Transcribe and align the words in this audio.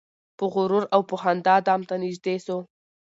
په 0.37 0.45
غرور 0.53 0.83
او 0.95 1.01
په 1.09 1.15
خندا 1.21 1.55
دام 1.67 1.81
ته 1.89 1.95
نیژدې 2.03 2.35
سو 2.45 2.57